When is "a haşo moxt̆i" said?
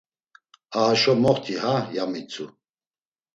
0.77-1.55